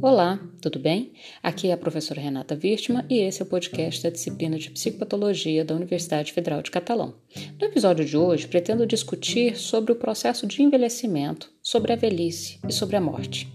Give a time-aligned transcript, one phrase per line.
[0.00, 1.10] Olá, tudo bem?
[1.42, 5.64] Aqui é a professora Renata Wirtmann e esse é o podcast da disciplina de Psicopatologia
[5.64, 7.14] da Universidade Federal de Catalão.
[7.60, 12.72] No episódio de hoje, pretendo discutir sobre o processo de envelhecimento, sobre a velhice e
[12.72, 13.52] sobre a morte.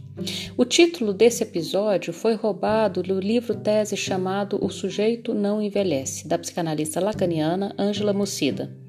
[0.57, 6.37] O título desse episódio foi roubado do livro tese chamado O Sujeito Não Envelhece, da
[6.37, 8.82] psicanalista lacaniana Ângela Mucida.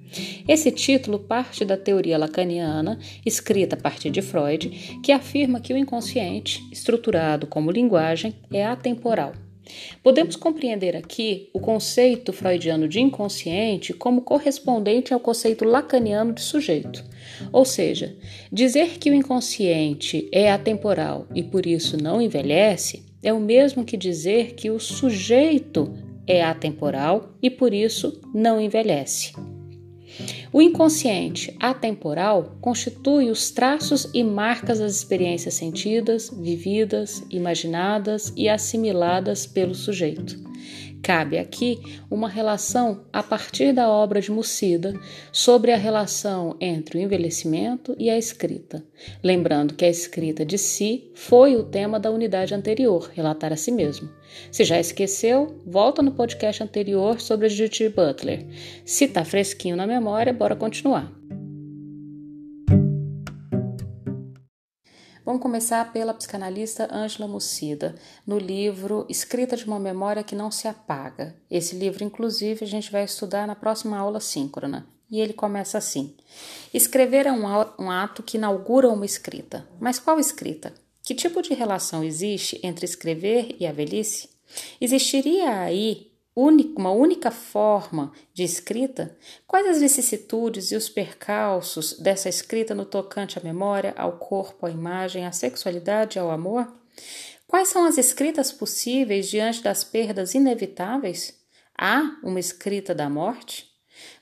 [0.46, 5.76] Esse título parte da teoria lacaniana, escrita a partir de Freud, que afirma que o
[5.76, 9.32] inconsciente, estruturado como linguagem, é atemporal.
[10.02, 17.02] Podemos compreender aqui o conceito freudiano de inconsciente como correspondente ao conceito lacaniano de sujeito.
[17.50, 18.14] Ou seja,
[18.52, 23.96] dizer que o inconsciente é atemporal e por isso não envelhece é o mesmo que
[23.96, 25.90] dizer que o sujeito
[26.26, 29.32] é atemporal e por isso não envelhece.
[30.54, 39.48] O inconsciente atemporal constitui os traços e marcas das experiências sentidas, vividas, imaginadas e assimiladas
[39.48, 40.38] pelo sujeito.
[41.04, 44.98] Cabe aqui uma relação a partir da obra de Mucida
[45.30, 48.82] sobre a relação entre o envelhecimento e a escrita.
[49.22, 53.70] Lembrando que a escrita de si foi o tema da unidade anterior, relatar a si
[53.70, 54.08] mesmo.
[54.50, 58.46] Se já esqueceu, volta no podcast anterior sobre Judith Butler.
[58.82, 61.12] Se tá fresquinho na memória, bora continuar.
[65.24, 67.94] Vamos começar pela psicanalista Ângela Mucida,
[68.26, 71.34] no livro Escrita de uma Memória que Não Se Apaga.
[71.50, 74.86] Esse livro, inclusive, a gente vai estudar na próxima aula síncrona.
[75.10, 76.14] E ele começa assim:
[76.74, 79.66] Escrever é um ato que inaugura uma escrita.
[79.80, 80.74] Mas qual escrita?
[81.02, 84.28] Que tipo de relação existe entre escrever e a velhice?
[84.78, 89.16] Existiria aí uma única forma de escrita?
[89.46, 94.70] Quais as vicissitudes e os percalços dessa escrita no tocante à memória, ao corpo, à
[94.70, 96.72] imagem, à sexualidade e ao amor?
[97.46, 101.38] Quais são as escritas possíveis diante das perdas inevitáveis?
[101.78, 103.72] Há uma escrita da morte?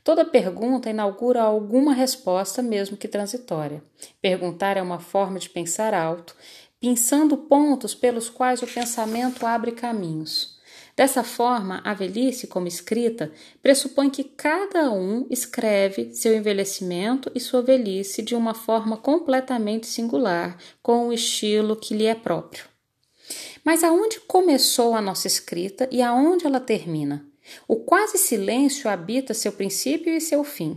[0.04, 3.82] Toda pergunta inaugura alguma resposta, mesmo que transitória.
[4.20, 6.36] Perguntar é uma forma de pensar alto,
[6.80, 10.60] pensando pontos pelos quais o pensamento abre caminhos.
[11.02, 17.60] Dessa forma, a velhice, como escrita, pressupõe que cada um escreve seu envelhecimento e sua
[17.60, 22.66] velhice de uma forma completamente singular, com o estilo que lhe é próprio.
[23.64, 27.26] Mas aonde começou a nossa escrita e aonde ela termina?
[27.66, 30.76] O quase silêncio habita seu princípio e seu fim.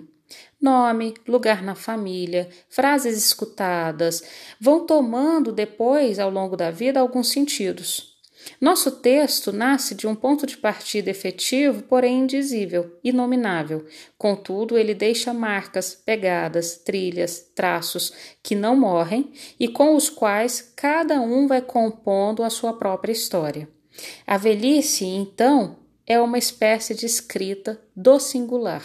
[0.60, 4.24] Nome, lugar na família, frases escutadas
[4.60, 8.15] vão tomando depois, ao longo da vida, alguns sentidos.
[8.60, 13.86] Nosso texto nasce de um ponto de partida efetivo, porém indizível, inominável.
[14.18, 21.20] Contudo, ele deixa marcas, pegadas, trilhas, traços que não morrem e com os quais cada
[21.22, 23.68] um vai compondo a sua própria história.
[24.26, 28.84] A velhice, então, é uma espécie de escrita do singular.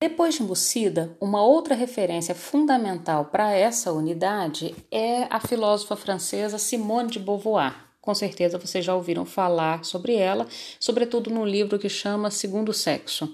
[0.00, 7.10] Depois de Mucida, uma outra referência fundamental para essa unidade é a filósofa francesa Simone
[7.10, 10.46] de Beauvoir com certeza vocês já ouviram falar sobre ela,
[10.80, 13.30] sobretudo no livro que chama Segundo Sexo,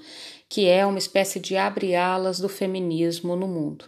[0.49, 3.85] que é uma espécie de abre-alas do feminismo no mundo.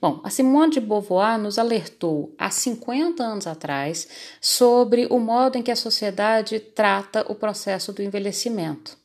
[0.00, 4.06] Bom, a Simone de Beauvoir nos alertou há 50 anos atrás
[4.40, 8.96] sobre o modo em que a sociedade trata o processo do envelhecimento.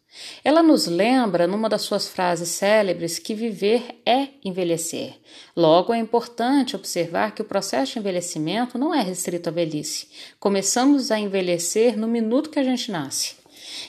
[0.43, 5.15] Ela nos lembra, numa das suas frases célebres, que viver é envelhecer.
[5.55, 10.07] Logo, é importante observar que o processo de envelhecimento não é restrito à velhice.
[10.39, 13.43] Começamos a envelhecer no minuto que a gente nasce.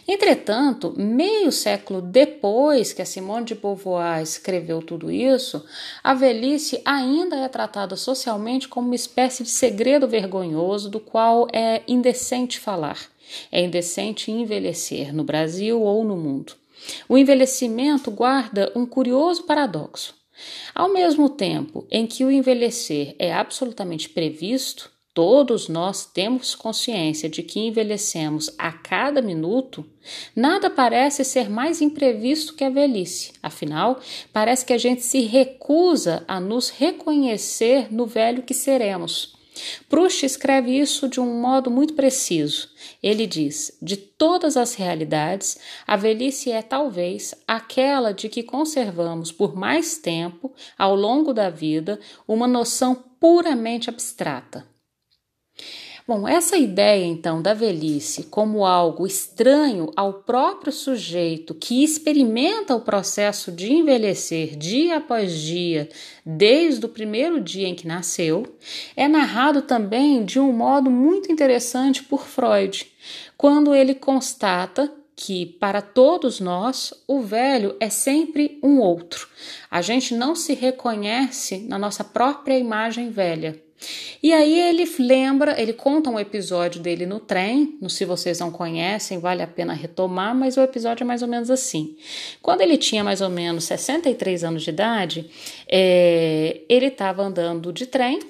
[0.07, 5.65] Entretanto, meio século depois que a Simone de Beauvoir escreveu tudo isso,
[6.03, 11.83] a velhice ainda é tratada socialmente como uma espécie de segredo vergonhoso do qual é
[11.87, 13.14] indecente falar.
[13.51, 16.55] É indecente envelhecer no Brasil ou no mundo.
[17.09, 20.15] O envelhecimento guarda um curioso paradoxo.
[20.75, 27.41] Ao mesmo tempo em que o envelhecer é absolutamente previsto, todos nós temos consciência de
[27.41, 29.87] que envelhecemos a cada minuto,
[30.35, 33.33] nada parece ser mais imprevisto que a velhice.
[33.41, 34.01] Afinal,
[34.33, 39.34] parece que a gente se recusa a nos reconhecer no velho que seremos.
[39.89, 42.69] Proust escreve isso de um modo muito preciso.
[43.03, 49.55] Ele diz: de todas as realidades, a velhice é talvez aquela de que conservamos por
[49.55, 54.74] mais tempo, ao longo da vida, uma noção puramente abstrata.
[56.07, 62.81] Bom, essa ideia então da velhice como algo estranho ao próprio sujeito que experimenta o
[62.83, 65.89] processo de envelhecer dia após dia,
[66.25, 68.45] desde o primeiro dia em que nasceu,
[68.95, 72.87] é narrado também de um modo muito interessante por Freud,
[73.35, 79.27] quando ele constata que para todos nós o velho é sempre um outro.
[79.71, 83.64] A gente não se reconhece na nossa própria imagem velha.
[84.23, 88.51] E aí ele lembra, ele conta um episódio dele no trem, no se vocês não
[88.51, 91.97] conhecem, vale a pena retomar, mas o episódio é mais ou menos assim.
[92.41, 95.31] Quando ele tinha mais ou menos 63 anos de idade,
[95.69, 98.21] é, ele estava andando de trem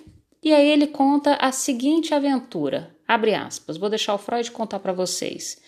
[0.43, 2.95] e aí ele conta a seguinte aventura.
[3.07, 5.59] Abre aspas, vou deixar o Freud contar para vocês.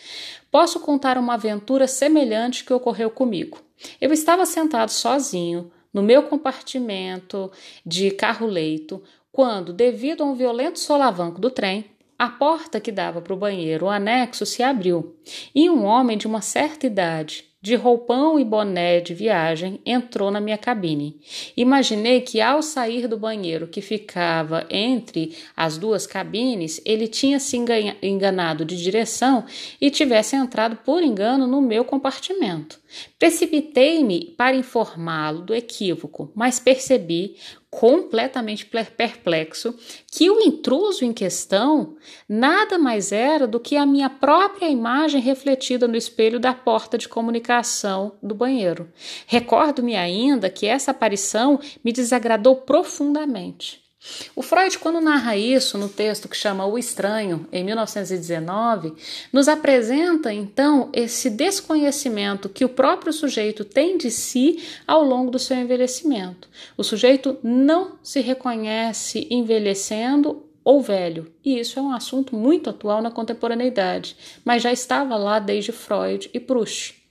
[0.51, 3.61] Posso contar uma aventura semelhante que ocorreu comigo.
[4.01, 7.51] Eu estava sentado sozinho no meu compartimento
[7.85, 9.03] de carro-leito
[9.37, 11.85] quando, devido a um violento solavanco do trem,
[12.19, 15.15] a porta que dava para o banheiro, o anexo, se abriu
[15.55, 20.41] e um homem de uma certa idade, de roupão e boné de viagem, entrou na
[20.41, 21.21] minha cabine.
[21.55, 27.59] Imaginei que ao sair do banheiro que ficava entre as duas cabines, ele tinha se
[28.03, 29.45] enganado de direção
[29.79, 32.81] e tivesse entrado por engano no meu compartimento.
[33.19, 37.37] Precipitei-me para informá-lo do equívoco, mas percebi,
[37.77, 39.75] completamente perplexo,
[40.11, 41.95] que o intruso em questão
[42.27, 47.07] nada mais era do que a minha própria imagem refletida no espelho da porta de
[47.07, 48.91] comunicação do banheiro.
[49.27, 53.86] Recordo-me ainda que essa aparição me desagradou profundamente.
[54.35, 58.95] O Freud, quando narra isso no texto que chama O Estranho, em 1919,
[59.33, 65.39] nos apresenta então esse desconhecimento que o próprio sujeito tem de si ao longo do
[65.39, 66.49] seu envelhecimento.
[66.77, 73.01] O sujeito não se reconhece envelhecendo ou velho, e isso é um assunto muito atual
[73.01, 77.07] na contemporaneidade, mas já estava lá desde Freud e Proust.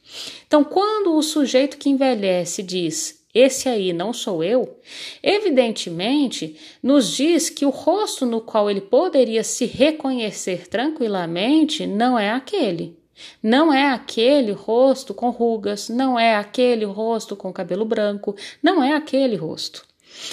[0.46, 4.80] Então, quando o sujeito que envelhece diz esse aí não sou eu,
[5.22, 12.32] evidentemente nos diz que o rosto no qual ele poderia se reconhecer tranquilamente não é
[12.32, 12.98] aquele.
[13.44, 18.94] Não é aquele rosto com rugas, não é aquele rosto com cabelo branco, não é
[18.94, 19.86] aquele rosto.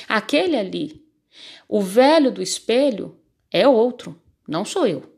[0.09, 1.03] Aquele ali,
[1.69, 3.17] o velho do espelho,
[3.51, 4.17] é outro,
[4.47, 5.12] não sou eu.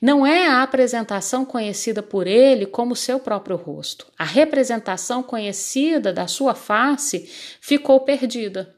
[0.00, 4.06] Não é a apresentação conhecida por ele como seu próprio rosto.
[4.18, 7.28] A representação conhecida da sua face
[7.60, 8.74] ficou perdida.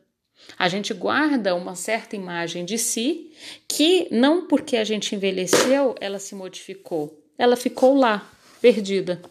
[0.59, 3.33] A gente guarda uma certa imagem de si
[3.69, 7.23] que, não porque a gente envelheceu, ela se modificou.
[7.39, 8.29] Ela ficou lá,
[8.61, 9.23] perdida.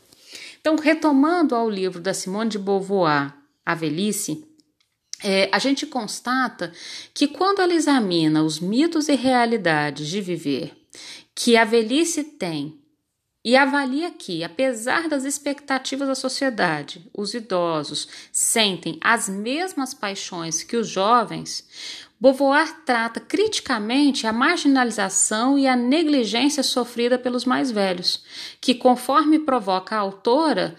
[0.59, 3.33] Então, retomando ao livro da Simone de Beauvoir,
[3.65, 4.45] A Velhice,
[5.23, 6.71] é, a gente constata
[7.13, 10.73] que quando ela examina os mitos e realidades de viver
[11.41, 12.77] que a velhice tem
[13.45, 20.75] e avalia que, apesar das expectativas da sociedade, os idosos sentem as mesmas paixões que
[20.75, 21.65] os jovens,
[22.21, 28.25] Beauvoir trata criticamente a marginalização e a negligência sofrida pelos mais velhos,
[28.59, 30.75] que conforme provoca a autora,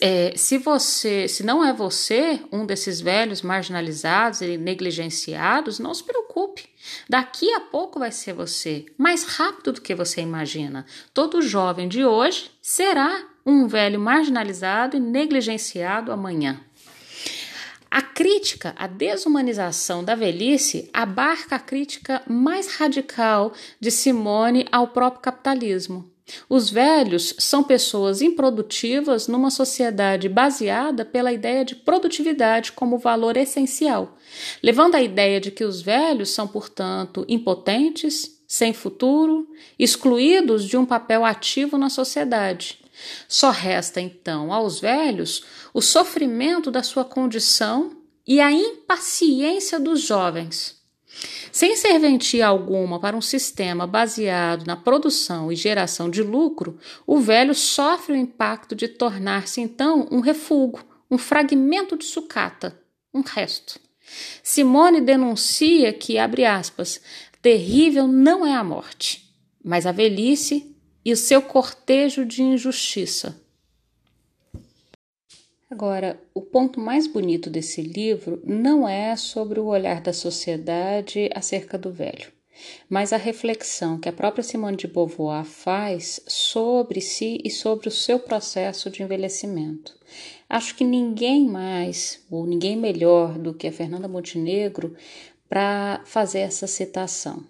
[0.00, 6.02] é, se você, se não é você um desses velhos marginalizados e negligenciados, não se
[6.02, 6.73] preocupe.
[7.08, 10.86] Daqui a pouco vai ser você, mais rápido do que você imagina.
[11.12, 16.60] Todo jovem de hoje será um velho marginalizado e negligenciado amanhã.
[17.90, 25.22] A crítica à desumanização da velhice abarca a crítica mais radical de Simone ao próprio
[25.22, 26.13] capitalismo.
[26.48, 34.16] Os velhos são pessoas improdutivas numa sociedade baseada pela ideia de produtividade como valor essencial,
[34.62, 40.86] levando à ideia de que os velhos são, portanto, impotentes, sem futuro, excluídos de um
[40.86, 42.78] papel ativo na sociedade.
[43.28, 50.83] Só resta então aos velhos o sofrimento da sua condição e a impaciência dos jovens.
[51.52, 57.54] Sem serventia alguma para um sistema baseado na produção e geração de lucro, o velho
[57.54, 62.78] sofre o impacto de tornar-se então um refúgio, um fragmento de sucata,
[63.12, 63.78] um resto.
[64.42, 67.00] Simone denuncia que, abre aspas,
[67.40, 69.30] terrível não é a morte,
[69.62, 73.43] mas a velhice e o seu cortejo de injustiça.
[75.70, 81.78] Agora, o ponto mais bonito desse livro não é sobre o olhar da sociedade acerca
[81.78, 82.30] do velho,
[82.88, 87.90] mas a reflexão que a própria Simone de Beauvoir faz sobre si e sobre o
[87.90, 89.98] seu processo de envelhecimento.
[90.48, 94.94] Acho que ninguém mais, ou ninguém melhor do que a Fernanda Montenegro
[95.48, 97.42] para fazer essa citação.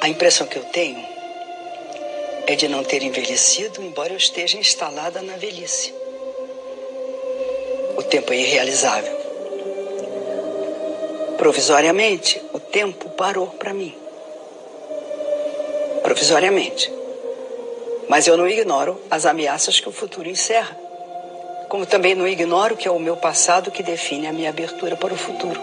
[0.00, 1.11] A impressão que eu tenho
[2.52, 5.94] é de não ter envelhecido, embora eu esteja instalada na velhice.
[7.96, 9.16] O tempo é irrealizável.
[11.38, 13.94] Provisoriamente, o tempo parou para mim.
[16.02, 16.92] Provisoriamente.
[18.08, 20.76] Mas eu não ignoro as ameaças que o futuro encerra.
[21.70, 25.14] Como também não ignoro que é o meu passado que define a minha abertura para
[25.14, 25.60] o futuro.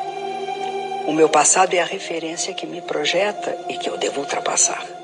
[1.06, 4.99] O meu passado é a referência que me projeta e que eu devo ultrapassar.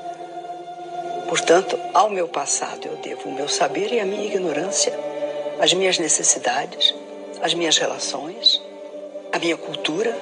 [1.28, 4.98] Portanto, ao meu passado eu devo o meu saber e a minha ignorância,
[5.60, 6.94] as minhas necessidades,
[7.42, 8.62] as minhas relações,
[9.32, 10.16] a minha cultura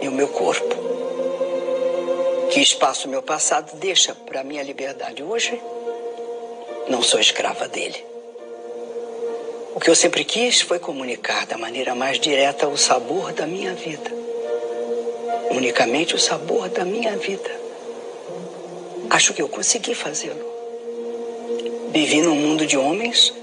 [0.00, 0.74] e o meu corpo.
[2.50, 5.60] Que espaço meu passado deixa para a minha liberdade hoje?
[6.88, 8.04] Não sou escrava dele.
[9.74, 13.72] O que eu sempre quis foi comunicar da maneira mais direta o sabor da minha
[13.72, 14.10] vida.
[15.50, 17.59] Unicamente o sabor da minha vida.
[19.10, 20.46] Acho que eu consegui fazê-lo.
[21.90, 23.34] Vivi num mundo de homens,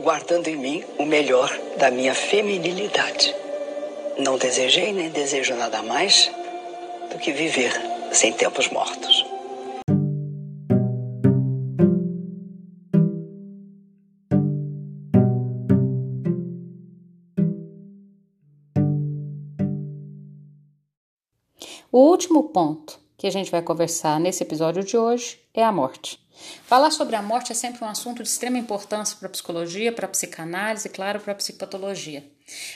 [0.00, 3.32] guardando em mim o melhor da minha feminilidade.
[4.18, 6.28] Não desejei nem desejo nada mais
[7.08, 7.72] do que viver
[8.10, 9.24] sem tempos mortos.
[21.92, 26.18] O último ponto que a gente vai conversar nesse episódio de hoje é a morte.
[26.64, 30.06] Falar sobre a morte é sempre um assunto de extrema importância para a psicologia, para
[30.06, 32.28] a psicanálise e, claro, para a psicopatologia.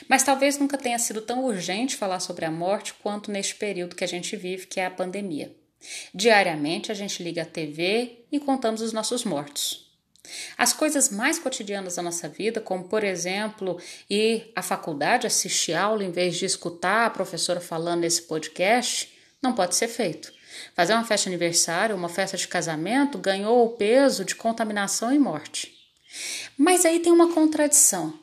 [0.07, 4.05] Mas talvez nunca tenha sido tão urgente falar sobre a morte quanto neste período que
[4.05, 5.53] a gente vive, que é a pandemia.
[6.13, 9.91] Diariamente a gente liga a TV e contamos os nossos mortos.
[10.57, 13.77] As coisas mais cotidianas da nossa vida, como por exemplo
[14.09, 19.53] ir à faculdade assistir aula em vez de escutar a professora falando nesse podcast, não
[19.53, 20.36] pode ser feito.
[20.75, 25.19] Fazer uma festa de aniversário, uma festa de casamento, ganhou o peso de contaminação e
[25.19, 25.73] morte.
[26.57, 28.13] Mas aí tem uma contradição.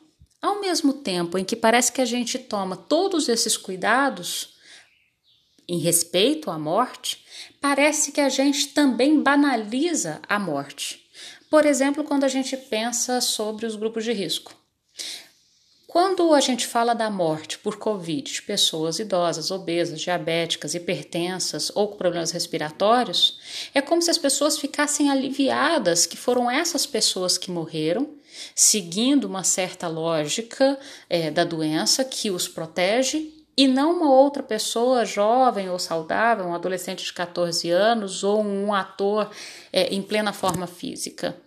[0.41, 4.55] Ao mesmo tempo em que parece que a gente toma todos esses cuidados
[5.67, 7.25] em respeito à morte,
[7.59, 11.03] parece que a gente também banaliza a morte.
[11.49, 14.55] Por exemplo, quando a gente pensa sobre os grupos de risco.
[15.95, 21.87] Quando a gente fala da morte por Covid de pessoas idosas, obesas, diabéticas, hipertensas ou
[21.87, 23.39] com problemas respiratórios,
[23.73, 28.09] é como se as pessoas ficassem aliviadas que foram essas pessoas que morreram,
[28.53, 30.77] seguindo uma certa lógica
[31.09, 36.53] é, da doença que os protege e não uma outra pessoa jovem ou saudável, um
[36.53, 39.31] adolescente de 14 anos ou um ator
[39.71, 41.37] é, em plena forma física.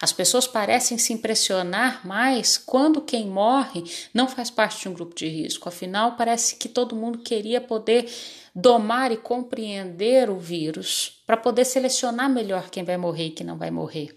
[0.00, 5.14] As pessoas parecem se impressionar mais quando quem morre não faz parte de um grupo
[5.14, 5.68] de risco.
[5.68, 8.10] Afinal, parece que todo mundo queria poder
[8.54, 13.58] domar e compreender o vírus para poder selecionar melhor quem vai morrer e quem não
[13.58, 14.16] vai morrer.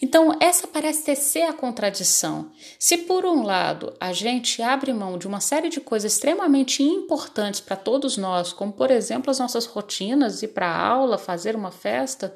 [0.00, 2.50] Então, essa parece ser a contradição.
[2.78, 7.60] Se, por um lado, a gente abre mão de uma série de coisas extremamente importantes
[7.60, 12.34] para todos nós, como, por exemplo, as nossas rotinas, ir para aula, fazer uma festa,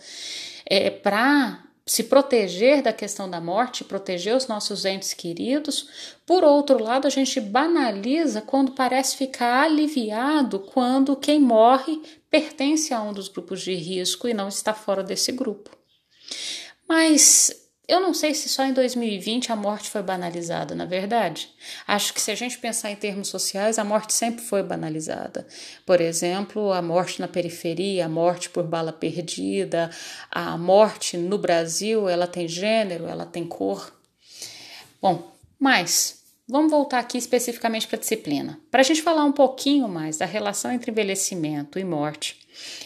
[0.64, 6.16] é, para se proteger da questão da morte, proteger os nossos entes queridos.
[6.26, 13.00] Por outro lado, a gente banaliza quando parece ficar aliviado quando quem morre pertence a
[13.00, 15.70] um dos grupos de risco e não está fora desse grupo.
[16.88, 21.48] Mas eu não sei se só em 2020 a morte foi banalizada, na verdade.
[21.86, 25.46] Acho que se a gente pensar em termos sociais, a morte sempre foi banalizada.
[25.84, 29.90] Por exemplo, a morte na periferia, a morte por bala perdida,
[30.30, 33.92] a morte no Brasil, ela tem gênero, ela tem cor.
[35.00, 36.16] Bom, mas
[36.48, 38.60] Vamos voltar aqui especificamente para a disciplina.
[38.70, 42.38] Para a gente falar um pouquinho mais da relação entre envelhecimento e morte,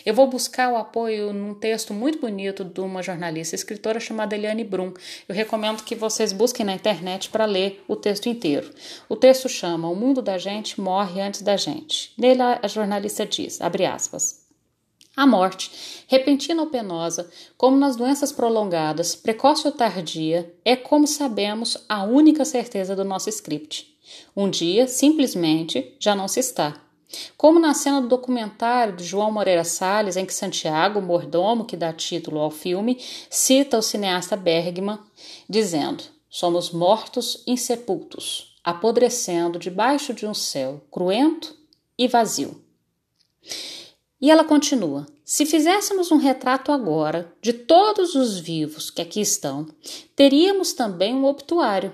[0.04, 4.64] eu vou buscar o apoio num texto muito bonito de uma jornalista escritora chamada Eliane
[4.64, 4.92] Brum.
[5.28, 8.70] Eu recomendo que vocês busquem na internet para ler o texto inteiro.
[9.08, 12.12] O texto chama O Mundo da Gente Morre Antes da Gente.
[12.16, 14.40] Nele a jornalista diz, abre aspas,
[15.16, 15.70] a morte,
[16.06, 22.44] repentina ou penosa, como nas doenças prolongadas, precoce ou tardia, é, como sabemos, a única
[22.44, 23.94] certeza do nosso script.
[24.36, 26.80] Um dia, simplesmente, já não se está.
[27.36, 31.92] Como na cena do documentário de João Moreira Salles, em que Santiago, mordomo que dá
[31.92, 34.98] título ao filme, cita o cineasta Bergman,
[35.48, 41.56] dizendo: Somos mortos insepultos, apodrecendo debaixo de um céu cruento
[41.98, 42.62] e vazio.
[44.20, 49.66] E ela continua: se fizéssemos um retrato agora de todos os vivos que aqui estão,
[50.14, 51.92] teríamos também um obituário.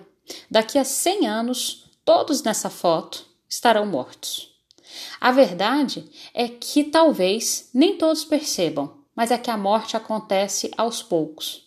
[0.51, 4.56] Daqui a 100 anos, todos nessa foto estarão mortos.
[5.21, 11.03] A verdade é que talvez nem todos percebam, mas é que a morte acontece aos
[11.03, 11.65] poucos.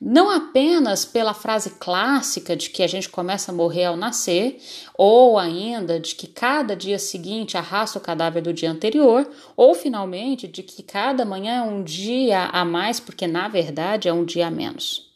[0.00, 4.58] Não apenas pela frase clássica de que a gente começa a morrer ao nascer,
[4.96, 10.48] ou ainda de que cada dia seguinte arrasta o cadáver do dia anterior, ou finalmente
[10.48, 14.46] de que cada manhã é um dia a mais, porque na verdade é um dia
[14.46, 15.09] a menos.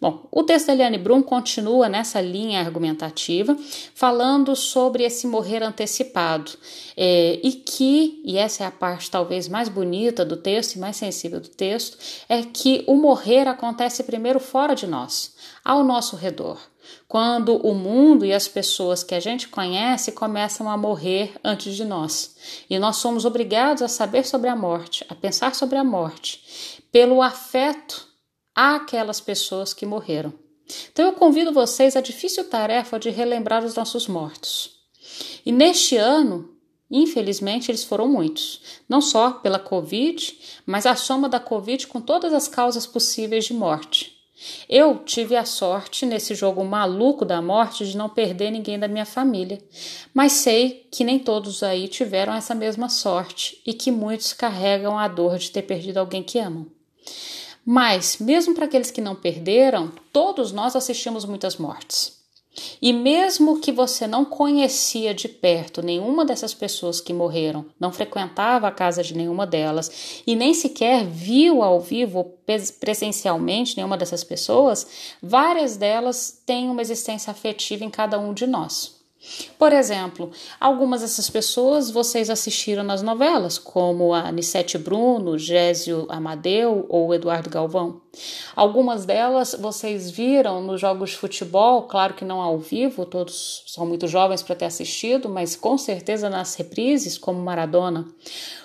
[0.00, 3.56] Bom, o texto da Eliane Brum continua nessa linha argumentativa,
[3.94, 6.52] falando sobre esse morrer antecipado,
[6.96, 10.96] é, e que, e essa é a parte talvez mais bonita do texto e mais
[10.96, 11.96] sensível do texto,
[12.28, 15.34] é que o morrer acontece primeiro fora de nós,
[15.64, 16.58] ao nosso redor,
[17.06, 21.84] quando o mundo e as pessoas que a gente conhece começam a morrer antes de
[21.84, 22.36] nós.
[22.68, 26.42] E nós somos obrigados a saber sobre a morte, a pensar sobre a morte,
[26.90, 28.11] pelo afeto
[28.54, 30.32] àquelas pessoas que morreram.
[30.92, 34.70] Então eu convido vocês à difícil tarefa de relembrar os nossos mortos.
[35.44, 36.50] E neste ano,
[36.90, 42.32] infelizmente, eles foram muitos, não só pela Covid, mas a soma da Covid com todas
[42.32, 44.12] as causas possíveis de morte.
[44.68, 49.06] Eu tive a sorte nesse jogo maluco da morte de não perder ninguém da minha
[49.06, 49.62] família,
[50.12, 55.06] mas sei que nem todos aí tiveram essa mesma sorte e que muitos carregam a
[55.06, 56.66] dor de ter perdido alguém que amam.
[57.64, 62.20] Mas, mesmo para aqueles que não perderam, todos nós assistimos muitas mortes.
[62.82, 68.68] E mesmo que você não conhecia de perto nenhuma dessas pessoas que morreram, não frequentava
[68.68, 72.34] a casa de nenhuma delas e nem sequer viu ao vivo
[72.78, 79.01] presencialmente nenhuma dessas pessoas, várias delas têm uma existência afetiva em cada um de nós.
[79.58, 86.86] Por exemplo, algumas dessas pessoas vocês assistiram nas novelas, como a Anissete Bruno, Gésio Amadeu
[86.88, 88.00] ou Eduardo Galvão.
[88.56, 93.86] Algumas delas vocês viram nos jogos de futebol, claro que não ao vivo, todos são
[93.86, 98.06] muito jovens para ter assistido, mas com certeza nas reprises, como Maradona.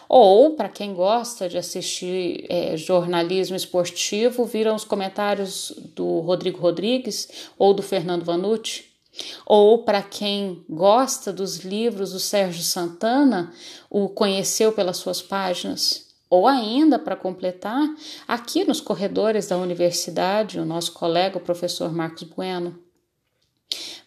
[0.09, 7.49] Ou, para quem gosta de assistir é, jornalismo esportivo, viram os comentários do Rodrigo Rodrigues
[7.57, 8.96] ou do Fernando Vanucci.
[9.45, 13.53] Ou para quem gosta dos livros do Sérgio Santana,
[13.89, 16.07] o conheceu pelas suas páginas.
[16.29, 17.87] Ou ainda, para completar,
[18.27, 22.77] aqui nos corredores da universidade, o nosso colega, o professor Marcos Bueno.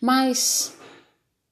[0.01, 0.79] Mas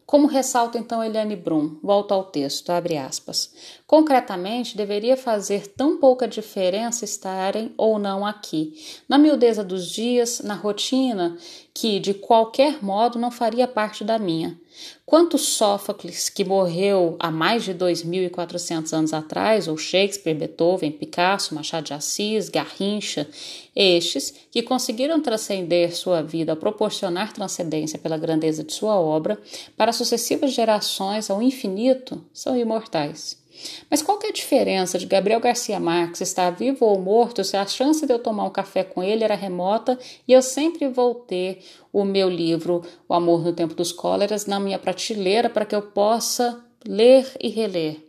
[0.09, 3.53] como ressalta então Eliane Brum, volta ao texto, abre aspas.
[3.87, 8.73] Concretamente, deveria fazer tão pouca diferença estarem ou não aqui,
[9.07, 11.37] na miudeza dos dias, na rotina,
[11.81, 14.59] que de qualquer modo não faria parte da minha.
[15.07, 21.85] Quanto Sófocles, que morreu há mais de 2.400 anos atrás, ou Shakespeare, Beethoven, Picasso, Machado
[21.85, 23.29] de Assis, Garrincha,
[23.77, 29.41] estes que conseguiram transcender sua vida proporcionar transcendência pela grandeza de sua obra
[29.77, 33.39] para sucessivas gerações ao infinito, são imortais.
[33.91, 37.67] Mas qual é a diferença de Gabriel Garcia Marques estar vivo ou morto se a
[37.67, 41.65] chance de eu tomar um café com ele era remota e eu sempre vou ter
[41.93, 45.83] o meu livro O Amor no Tempo dos Cóleras na minha prateleira para que eu
[45.83, 48.09] possa ler e reler?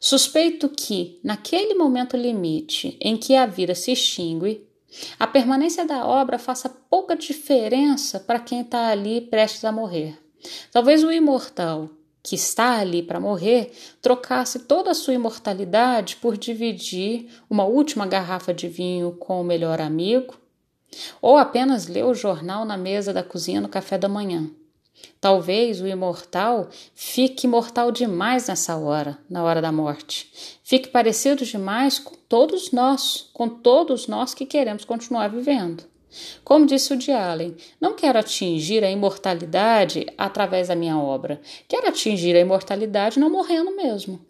[0.00, 4.66] Suspeito que, naquele momento limite em que a vida se extingue,
[5.18, 10.18] a permanência da obra faça pouca diferença para quem está ali prestes a morrer.
[10.70, 11.88] Talvez o imortal,
[12.22, 18.54] que está ali para morrer, trocasse toda a sua imortalidade por dividir uma última garrafa
[18.54, 20.34] de vinho com o melhor amigo,
[21.20, 24.48] ou apenas ler o jornal na mesa da cozinha no café da manhã.
[25.20, 30.58] Talvez o imortal fique mortal demais nessa hora, na hora da morte.
[30.62, 35.91] Fique parecido demais com todos nós, com todos nós que queremos continuar vivendo.
[36.44, 41.88] Como disse o de Allen, não quero atingir a imortalidade através da minha obra, quero
[41.88, 44.20] atingir a imortalidade não morrendo mesmo.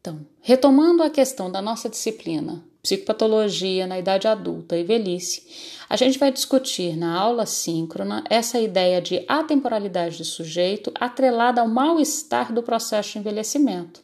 [0.00, 5.44] Então, retomando a questão da nossa disciplina, psicopatologia na idade adulta e velhice,
[5.88, 11.68] a gente vai discutir na aula síncrona essa ideia de atemporalidade do sujeito atrelada ao
[11.68, 14.00] mal-estar do processo de envelhecimento.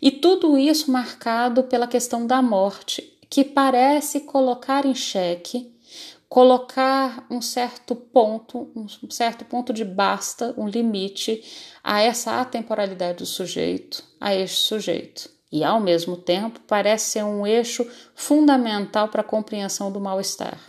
[0.00, 5.74] E tudo isso marcado pela questão da morte que parece colocar em xeque,
[6.28, 11.42] colocar um certo ponto, um certo ponto de basta, um limite
[11.82, 15.30] a essa atemporalidade do sujeito, a este sujeito.
[15.50, 20.60] E ao mesmo tempo parece ser um eixo fundamental para a compreensão do mal-estar.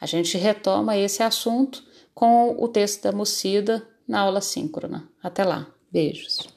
[0.00, 5.08] A gente retoma esse assunto com o texto da Mucida na aula síncrona.
[5.22, 5.66] Até lá.
[5.90, 6.51] Beijos.